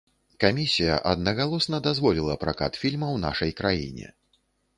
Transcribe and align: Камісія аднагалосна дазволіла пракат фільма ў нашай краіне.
Камісія 0.43 0.95
аднагалосна 1.11 1.77
дазволіла 1.89 2.39
пракат 2.45 2.81
фільма 2.85 3.07
ў 3.15 3.25
нашай 3.27 3.51
краіне. 3.61 4.07